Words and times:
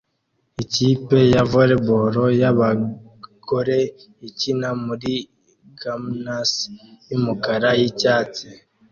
Ikipe 0.63 1.17
ya 1.33 1.41
volley 1.51 1.79
ball 1.85 2.15
y'abagore 2.41 3.79
ikina 4.27 4.69
muri 4.85 5.11
gymnasi 5.79 6.73
yumukara 7.09 7.69
nicyatsi 7.77 8.47